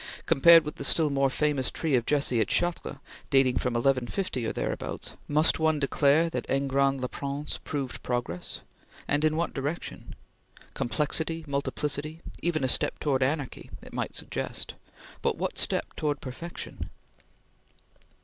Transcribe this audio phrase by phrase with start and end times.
[0.25, 2.95] Compared with the still more famous Tree of Jesse at Chartres,
[3.29, 8.61] dating from 1150 or thereabouts, must one declare that Engrand le Prince proved progress?
[9.07, 10.15] and in what direction?
[10.73, 14.73] Complexity, Multiplicity, even a step towards Anarchy, it might suggest,
[15.21, 16.89] but what step towards perfection?